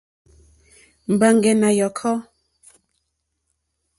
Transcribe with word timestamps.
Mbàŋɡɛ̀ 1.11 1.53
nà 1.61 1.69
yɔ̀kɔ́. 1.79 2.13